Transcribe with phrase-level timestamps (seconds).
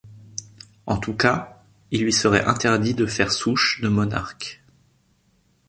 [0.87, 4.63] En tout cas, il lui serait interdit de faire souche de monarques.